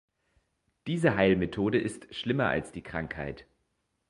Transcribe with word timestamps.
Diese 0.87 1.15
Heilmethode 1.15 1.77
ist 1.77 2.11
schlimmer 2.15 2.49
als 2.49 2.71
die 2.71 2.81
Krankheit. 2.81 3.45